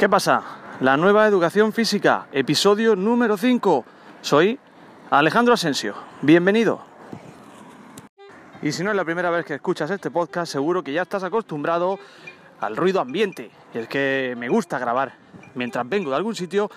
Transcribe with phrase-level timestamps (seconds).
[0.00, 0.42] ¿Qué pasa?
[0.80, 3.84] La nueva educación física, episodio número 5.
[4.22, 4.58] Soy
[5.10, 5.94] Alejandro Asensio.
[6.22, 6.80] Bienvenido.
[8.62, 11.22] Y si no es la primera vez que escuchas este podcast, seguro que ya estás
[11.22, 11.98] acostumbrado
[12.60, 13.50] al ruido ambiente.
[13.74, 15.16] Y es que me gusta grabar
[15.54, 16.70] mientras vengo de algún sitio.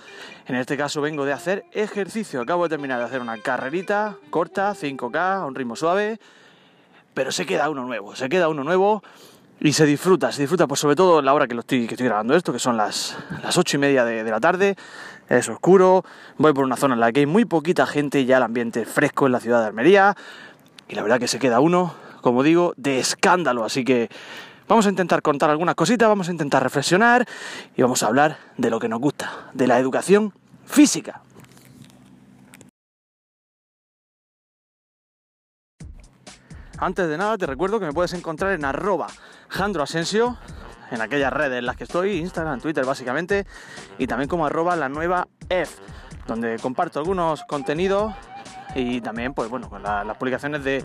[0.44, 2.42] En este caso vengo de hacer ejercicio.
[2.42, 6.20] Acabo de terminar de hacer una carrerita corta, 5K, a un ritmo suave.
[7.14, 9.02] Pero se queda uno nuevo, se queda uno nuevo
[9.60, 12.06] y se disfruta, se disfruta, pues sobre todo la hora que, lo estoy, que estoy
[12.06, 14.76] grabando esto, que son las, las 8 y media de, de, la tarde,
[15.28, 16.04] es oscuro,
[16.38, 19.26] voy por una zona en la que hay muy poquita gente, ya el ambiente fresco
[19.26, 20.16] en la ciudad de Almería,
[20.88, 24.10] y la verdad que se queda uno, como digo, de escándalo, así que
[24.68, 27.26] vamos a intentar contar algunas cositas, vamos a intentar reflexionar
[27.76, 30.32] y vamos a hablar de lo que nos gusta, de la educación
[30.66, 31.22] física.
[36.78, 39.06] Antes de nada te recuerdo que me puedes encontrar en arroba
[39.48, 40.36] Jandro Asensio,
[40.90, 43.46] en aquellas redes en las que estoy, Instagram, Twitter básicamente,
[43.98, 45.82] y también como arroba la nueva F,
[46.26, 48.12] donde comparto algunos contenidos
[48.74, 50.84] y también pues bueno, con la, las publicaciones de,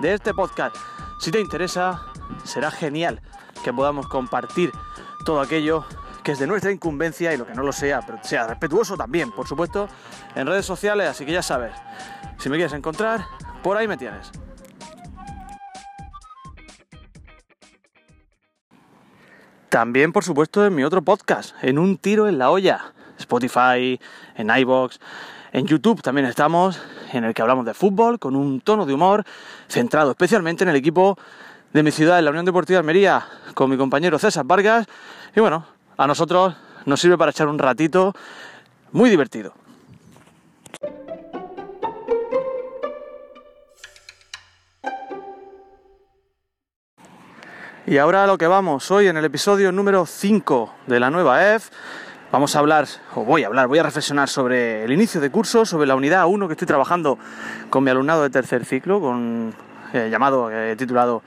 [0.00, 0.74] de este podcast.
[1.20, 2.02] Si te interesa,
[2.44, 3.20] será genial
[3.62, 4.72] que podamos compartir
[5.26, 5.84] todo aquello
[6.22, 9.30] que es de nuestra incumbencia y lo que no lo sea, pero sea respetuoso también,
[9.32, 9.88] por supuesto,
[10.34, 11.72] en redes sociales, así que ya sabes,
[12.38, 13.24] si me quieres encontrar,
[13.62, 14.30] por ahí me tienes.
[19.68, 24.00] También, por supuesto, en mi otro podcast, en Un Tiro en la Olla, Spotify,
[24.34, 24.98] en iBox,
[25.52, 26.80] en YouTube también estamos,
[27.12, 29.24] en el que hablamos de fútbol con un tono de humor
[29.68, 31.18] centrado especialmente en el equipo
[31.74, 34.86] de mi ciudad, en la Unión Deportiva Almería, con mi compañero César Vargas.
[35.36, 35.66] Y bueno,
[35.98, 36.54] a nosotros
[36.86, 38.14] nos sirve para echar un ratito
[38.92, 39.52] muy divertido.
[47.88, 51.54] Y ahora a lo que vamos, hoy en el episodio número 5 de la nueva
[51.54, 51.70] EF,
[52.30, 55.64] vamos a hablar, o voy a hablar, voy a reflexionar sobre el inicio de curso,
[55.64, 57.18] sobre la unidad 1 que estoy trabajando
[57.70, 59.54] con mi alumnado de tercer ciclo, con,
[59.94, 61.22] eh, llamado, eh, titulado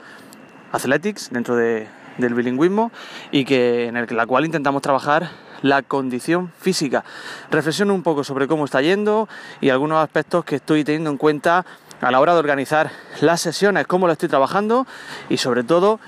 [0.70, 1.88] Athletics, dentro de,
[2.18, 2.92] del bilingüismo,
[3.32, 5.30] y que, en el, la cual intentamos trabajar
[5.62, 7.02] la condición física.
[7.50, 9.28] Reflexiono un poco sobre cómo está yendo
[9.60, 11.66] y algunos aspectos que estoy teniendo en cuenta
[12.00, 14.86] a la hora de organizar las sesiones, cómo lo estoy trabajando
[15.28, 16.00] y sobre todo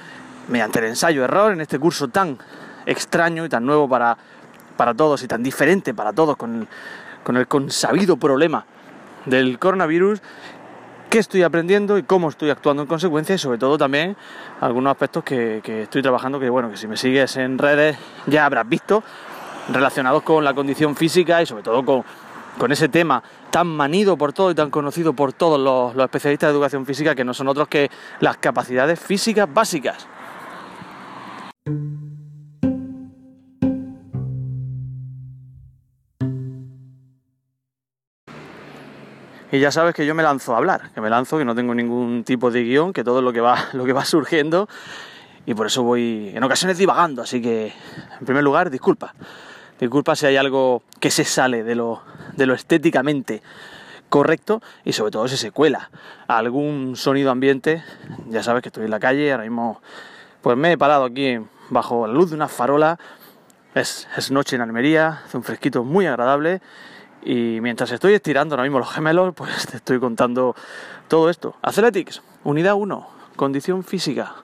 [0.48, 2.38] mediante el ensayo-error en este curso tan
[2.86, 4.16] extraño y tan nuevo para,
[4.76, 6.68] para todos y tan diferente para todos con,
[7.22, 8.66] con el consabido problema
[9.26, 10.20] del coronavirus,
[11.08, 14.16] qué estoy aprendiendo y cómo estoy actuando en consecuencia y sobre todo también
[14.60, 17.96] algunos aspectos que, que estoy trabajando que bueno, que si me sigues en redes
[18.26, 19.02] ya habrás visto
[19.72, 22.04] relacionados con la condición física y sobre todo con,
[22.58, 26.48] con ese tema tan manido por todo y tan conocido por todos los, los especialistas
[26.48, 27.90] de educación física que no son otros que
[28.20, 30.06] las capacidades físicas básicas.
[31.66, 31.72] Y
[39.60, 42.22] ya sabes que yo me lanzo a hablar, que me lanzo, que no tengo ningún
[42.24, 44.68] tipo de guion, que todo lo que va, lo que va surgiendo,
[45.46, 47.72] y por eso voy en ocasiones divagando, así que
[48.20, 49.14] en primer lugar, disculpa.
[49.80, 52.02] Disculpa si hay algo que se sale de lo,
[52.36, 53.42] de lo estéticamente
[54.10, 55.90] correcto y sobre todo si se cuela
[56.28, 57.82] algún sonido ambiente.
[58.28, 59.80] Ya sabes que estoy en la calle, ahora mismo
[60.42, 61.38] pues me he parado aquí
[61.70, 62.98] bajo la luz de una farola.
[63.74, 66.60] Es, es noche en Almería, hace un fresquito muy agradable
[67.24, 70.54] y mientras estoy estirando ahora mismo los gemelos, pues te estoy contando
[71.08, 71.56] todo esto.
[71.62, 74.34] Athletics, unidad 1, condición física.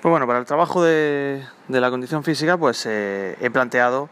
[0.00, 4.08] Pues bueno, para el trabajo de, de la condición física, pues eh, he planteado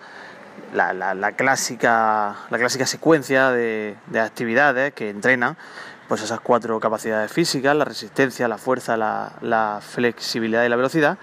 [0.74, 5.56] la, clásica, la clásica secuencia de, de actividades que entrenan
[6.08, 11.18] pues esas cuatro capacidades físicas, la resistencia, la fuerza, la, la, flexibilidad y la velocidad.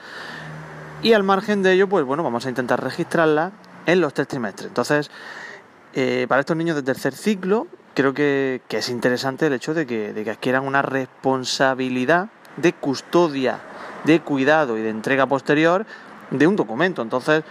[1.02, 3.52] Y al margen de ello, pues bueno, vamos a intentar registrarla
[3.86, 4.68] en los tres trimestres.
[4.68, 5.12] Entonces,
[5.94, 9.86] eh, para estos niños de tercer ciclo, creo que, que es interesante el hecho de
[9.86, 13.60] que, de que, adquieran una responsabilidad de custodia,
[14.04, 15.86] de cuidado y de entrega posterior
[16.32, 17.02] de un documento.
[17.02, 17.44] Entonces,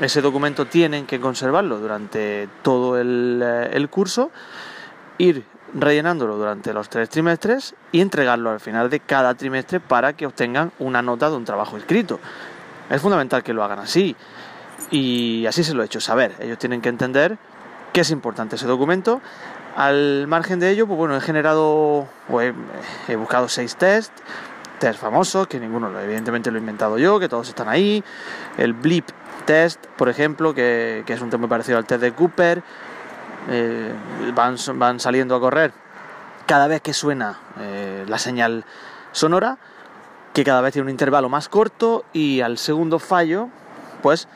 [0.00, 3.42] ese documento tienen que conservarlo durante todo el,
[3.72, 4.30] el curso,
[5.18, 5.44] ir
[5.74, 10.72] rellenándolo durante los tres trimestres y entregarlo al final de cada trimestre para que obtengan
[10.78, 12.18] una nota de un trabajo escrito.
[12.88, 14.16] Es fundamental que lo hagan así
[14.90, 16.34] y así se lo he hecho saber.
[16.40, 17.38] Ellos tienen que entender
[17.92, 19.20] que es importante ese documento.
[19.76, 22.52] Al margen de ello, pues bueno, he generado o he,
[23.08, 24.22] he buscado seis tests,
[24.78, 28.02] test famosos, que ninguno evidentemente lo he inventado yo, que todos están ahí.
[28.58, 29.08] El Blip
[29.44, 32.62] Test, por ejemplo, que, es un tema muy parecido al test de Cooper
[33.48, 33.92] eh,
[34.34, 35.72] van, van, saliendo a correr
[36.46, 38.64] cada vez que suena eh, la señal
[39.12, 39.58] sonora
[40.34, 43.48] que cada vez tiene un intervalo más corto y al segundo fallo,
[44.02, 44.28] pues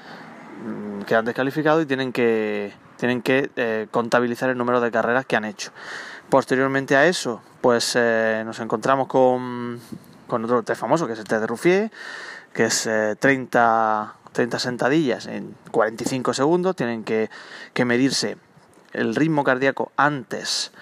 [0.64, 5.36] mm, quedan descalificados y tienen que, tienen que eh, contabilizar el número de carreras que
[5.36, 5.70] han hecho.
[6.30, 9.78] Posteriormente a eso, pues nos encontramos con,
[10.26, 11.92] con otro test famoso, que es el test de Ruffier,
[12.52, 16.76] que es 30, 30 sentadillas en 45 segundos.
[16.76, 17.30] Tienen que,
[17.72, 18.36] que medirse
[18.92, 20.72] el ritmo cardíaco antes,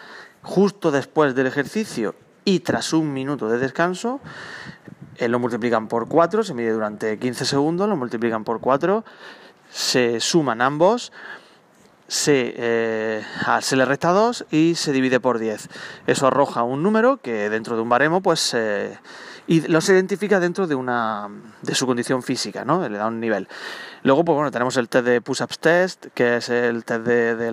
[0.42, 4.20] justo después del ejercicio y tras un minuto de descanso.
[5.16, 9.04] Eh, lo multiplican por 4, se mide durante 15 segundos, lo multiplican por 4,
[9.70, 11.12] se suman ambos,
[12.08, 13.22] se, eh,
[13.60, 15.68] se le resta 2 y se divide por 10.
[16.06, 18.98] Eso arroja un número que dentro de un baremo pues eh,
[19.52, 21.28] y los identifica dentro de una
[21.60, 22.88] de su condición física, ¿no?
[22.88, 23.46] Le da un nivel.
[24.02, 27.50] Luego, pues bueno, tenemos el test de push-ups test, que es el test de,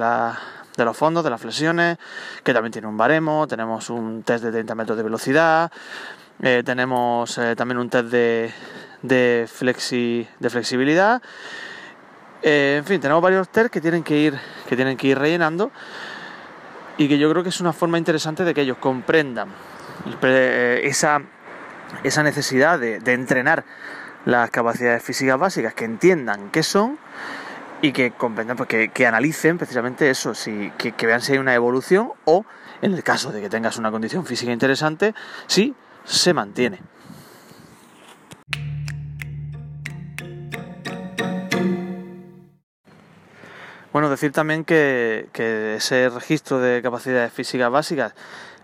[0.77, 1.97] los fondos, de las flexiones,
[2.41, 5.73] que también tiene un baremo, tenemos un test de 30 metros de velocidad,
[6.41, 8.53] eh, tenemos eh, también un test de,
[9.01, 11.21] de, flexi, de flexibilidad.
[12.41, 15.69] Eh, en fin, tenemos varios test que tienen que ir, que tienen que ir rellenando
[16.97, 19.49] y que yo creo que es una forma interesante de que ellos comprendan
[20.21, 21.21] esa
[22.03, 23.63] esa necesidad de, entrenar
[24.25, 26.97] las capacidades físicas básicas, que entiendan qué son
[27.81, 32.11] y que comprendan, pues que, analicen precisamente eso, si, que, vean si hay una evolución
[32.25, 32.45] o,
[32.81, 35.13] en el caso de que tengas una condición física interesante,
[35.47, 36.81] si se mantiene.
[43.91, 48.13] Bueno, decir también que, que, ese registro de capacidades físicas básicas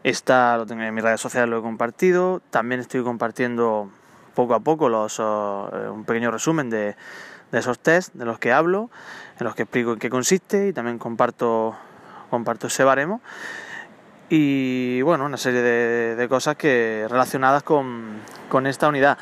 [0.06, 2.40] Está, lo tengo en mis redes sociales, lo he compartido.
[2.52, 3.90] También estoy compartiendo
[4.36, 6.96] poco a poco los, eh, un pequeño resumen de,
[7.52, 8.92] esos test de los que hablo,
[9.40, 11.76] en los que explico en qué consiste y también comparto,
[12.30, 13.20] comparto ese baremo.
[14.30, 18.22] Y bueno, una serie de, cosas que relacionadas con,
[18.66, 19.18] esta unidad.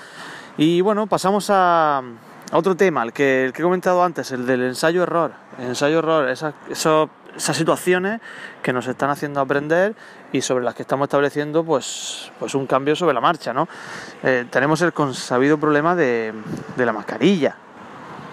[0.57, 2.03] Y bueno, pasamos a,
[2.51, 5.31] otro tema, el que, el que he comentado antes, el del ensayo-error.
[5.59, 8.21] Ensayo-error, esos esas situaciones
[8.61, 9.95] que nos están haciendo aprender
[10.31, 13.53] y sobre las que estamos estableciendo pues, pues un cambio sobre la marcha.
[13.53, 13.67] ¿no?
[14.23, 16.33] Eh, tenemos el consabido problema de,
[16.77, 17.55] la mascarilla,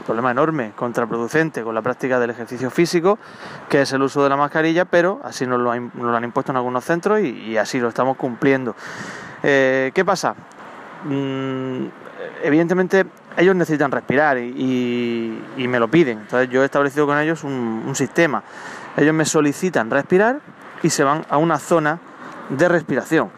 [0.04, 3.18] problema enorme, contraproducente con la práctica del ejercicio físico,
[3.68, 6.84] que es el uso de la mascarilla, pero así nos lo, han impuesto en algunos
[6.84, 8.74] centros y, así lo estamos cumpliendo.
[9.42, 10.34] Eh, ¿Qué pasa?
[11.04, 11.86] Mm,
[12.42, 13.06] evidentemente
[13.36, 16.18] ellos necesitan respirar y, me lo piden.
[16.18, 18.42] Entonces yo he establecido con ellos un sistema
[18.96, 20.40] ellos me solicitan respirar
[20.82, 22.00] y se van a una zona
[22.48, 23.30] de respiración.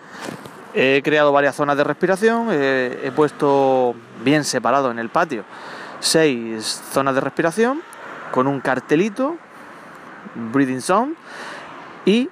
[0.75, 3.95] He creado varias zonas de respiración, he puesto
[4.25, 5.45] bien separado en el patio
[6.03, 7.81] seis zonas de respiración
[8.33, 9.37] con un cartelito,
[10.35, 11.15] breathing zone,
[12.05, 12.29] y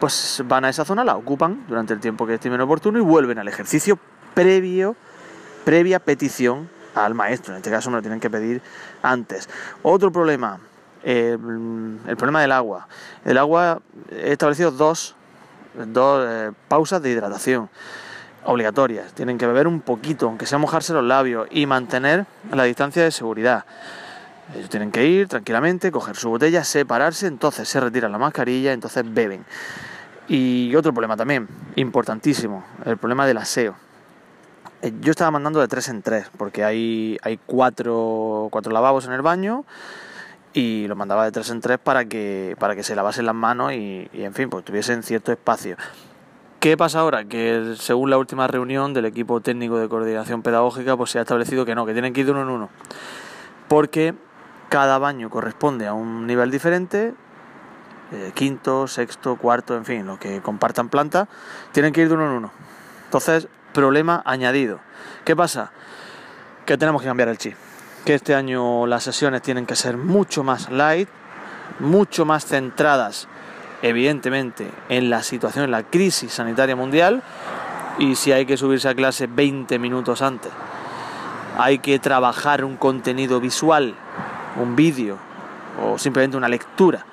[0.00, 3.38] pues van a esa zona, la ocupan durante el tiempo que estimen oportuno y vuelven
[3.38, 3.98] al ejercicio
[4.32, 4.96] previo,
[5.64, 7.52] previa petición al maestro.
[7.52, 8.62] En este caso me lo tienen que pedir
[9.02, 9.48] antes.
[9.82, 10.58] Otro problema,
[11.04, 11.36] eh,
[12.06, 12.88] el problema del agua.
[13.24, 13.80] El agua,
[14.10, 15.14] he establecido dos,
[15.86, 17.68] dos eh, pausas de hidratación
[18.44, 19.12] obligatorias.
[19.12, 23.10] Tienen que beber un poquito, aunque sea mojarse los labios, y mantener la distancia de
[23.10, 23.64] seguridad.
[24.54, 29.04] Ellos tienen que ir tranquilamente, coger su botella, separarse, entonces se retiran la mascarilla, entonces
[29.06, 29.44] beben.
[30.28, 33.74] Y otro problema también, importantísimo, el problema del aseo.
[34.82, 39.12] Eh, yo estaba mandando de tres en tres, porque hay, hay cuatro, cuatro lavabos en
[39.12, 39.64] el baño,
[40.54, 43.72] y lo mandaba de tres en tres para que, para que se lavasen las manos
[43.72, 45.76] y, en fin, pues tuviesen cierto espacio.
[46.60, 47.24] ¿Qué pasa ahora?
[47.24, 51.66] Que según la última reunión del equipo técnico de coordinación pedagógica, pues se ha establecido
[51.66, 52.70] que no, que tienen que ir de uno en uno.
[53.68, 54.14] Porque
[54.68, 57.12] cada baño corresponde a un nivel diferente,
[58.12, 61.28] eh, quinto, sexto, cuarto, en fin, los que compartan planta,
[61.72, 62.50] tienen que ir de uno en uno.
[63.06, 64.78] Entonces, problema añadido.
[65.24, 65.72] ¿Qué pasa?
[66.64, 67.56] Que tenemos que cambiar el chip
[68.04, 71.08] que este año las sesiones tienen que ser mucho más light,
[71.80, 73.28] mucho más centradas,
[73.82, 77.22] evidentemente, en la situación, en la crisis sanitaria mundial,
[77.98, 80.52] y si hay que subirse a clase 20 minutos antes.
[81.56, 83.94] Hay que trabajar un contenido visual,
[84.60, 85.18] un vídeo
[85.82, 87.06] o simplemente una lectura.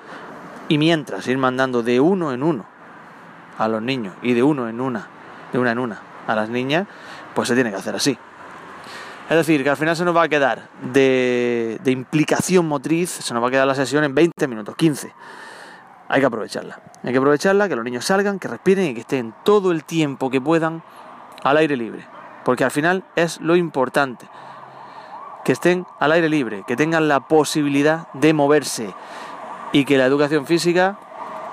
[0.68, 2.64] Y mientras ir mandando de uno en uno
[3.58, 5.06] a los niños y de uno en una,
[5.52, 6.86] de una en una a las niñas,
[7.34, 8.18] pues se tiene que hacer así.
[9.32, 13.42] Es decir, que al final se nos va a quedar de, implicación motriz, se nos
[13.42, 15.10] va a quedar la sesión en 20 minutos, 15.
[16.08, 16.80] Hay que aprovecharla.
[17.02, 20.28] Hay que aprovecharla, que los niños salgan, que respiren y que estén todo el tiempo
[20.28, 20.82] que puedan
[21.42, 22.06] al aire libre.
[22.44, 24.28] Porque al final es lo importante.
[25.46, 28.94] Que estén al aire libre, que tengan la posibilidad de moverse
[29.72, 30.98] y que la educación física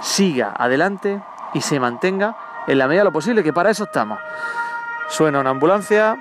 [0.01, 1.21] siga adelante
[1.53, 2.35] y se mantenga
[2.67, 4.19] en la medida de lo posible, que para eso estamos.
[5.07, 6.17] suena una ambulancia,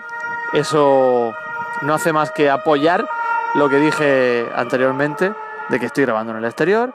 [0.52, 1.34] eso
[1.82, 3.08] no hace más que apoyar
[3.54, 5.32] lo que dije anteriormente
[5.68, 6.94] de que estoy grabando en el exterior.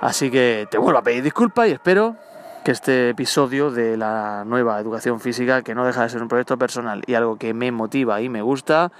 [0.00, 2.16] Así que te vuelvo a pedir disculpas y espero
[2.64, 6.56] que este episodio de la nueva educación física, que no deja de ser un proyecto
[6.56, 8.92] personal y algo que me motiva y me gusta,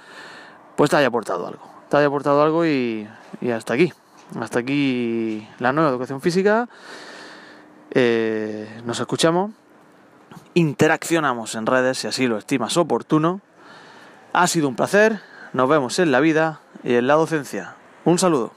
[0.75, 1.63] pues te haya aportado algo.
[1.89, 3.07] Te haya aportado algo y,
[3.53, 3.93] hasta aquí.
[4.39, 6.67] Hasta aquí la nueva educación física.
[7.91, 9.51] Eh, nos escuchamos,
[10.55, 13.41] interaccionamos en redes si así lo estimas oportuno.
[14.33, 15.21] Ha sido un placer,
[15.53, 17.75] nos vemos en la vida y en la docencia.
[18.03, 18.51] Un saludo.